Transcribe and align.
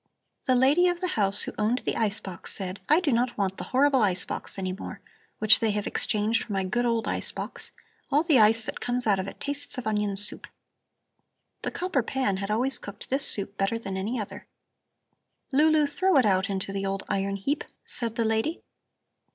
The 0.45 0.55
lady 0.55 0.87
of 0.87 0.99
the 0.99 1.09
house 1.09 1.43
who 1.43 1.53
owned 1.59 1.83
the 1.85 1.95
ice 1.95 2.19
box 2.19 2.51
said: 2.51 2.79
'I 2.89 3.01
do 3.01 3.11
not 3.11 3.37
want 3.37 3.57
the 3.57 3.65
horrible 3.65 4.01
ice 4.01 4.25
box 4.25 4.57
any 4.57 4.73
more, 4.73 4.99
which 5.37 5.59
they 5.59 5.69
have 5.73 5.85
exchanged 5.85 6.41
for 6.41 6.53
my 6.53 6.63
good 6.63 6.85
old 6.87 7.07
ice 7.07 7.31
box. 7.31 7.69
All 8.11 8.23
the 8.23 8.39
ice 8.39 8.63
that 8.63 8.79
comes 8.79 9.05
out 9.05 9.19
of 9.19 9.27
it 9.27 9.39
tastes 9.39 9.77
of 9.77 9.85
onion 9.85 10.15
soup.' 10.15 10.47
The 11.61 11.69
copper 11.69 12.01
pan 12.01 12.37
had 12.37 12.49
always 12.49 12.79
cooked 12.79 13.11
this 13.11 13.27
soup 13.27 13.59
better 13.59 13.77
than 13.77 13.95
any 13.95 14.19
other. 14.19 14.47
'Lulu, 15.51 15.85
throw 15.85 16.17
it 16.17 16.25
out 16.25 16.45
to 16.45 16.73
the 16.73 16.83
old 16.83 17.03
iron 17.07 17.35
heap,' 17.35 17.63
said 17.85 18.15
the 18.15 18.25
lady. 18.25 18.63